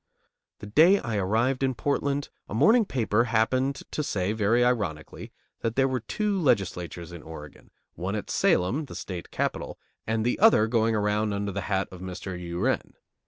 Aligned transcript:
The 0.57 0.65
day 0.65 0.97
I 0.97 1.17
arrived 1.17 1.61
in 1.61 1.75
Portland, 1.75 2.29
a 2.49 2.55
morning 2.55 2.85
paper 2.85 3.25
happened 3.25 3.83
to 3.91 4.01
say, 4.01 4.33
very 4.33 4.65
ironically, 4.65 5.31
that 5.59 5.75
there 5.75 5.87
were 5.87 5.99
two 5.99 6.39
legislatures 6.41 7.11
in 7.11 7.21
Oregon, 7.21 7.69
one 7.93 8.15
at 8.15 8.31
Salem, 8.31 8.85
the 8.85 8.95
state 8.95 9.29
capital, 9.29 9.77
and 10.07 10.25
the 10.25 10.39
other 10.39 10.65
going 10.65 10.95
around 10.95 11.33
under 11.33 11.51
the 11.51 11.61
hat 11.69 11.87
of 11.91 12.01
Mr. 12.01 12.35
U'Ren. 12.35 12.95